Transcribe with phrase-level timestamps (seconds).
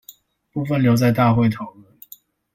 [0.51, 1.83] 部分留在大會討論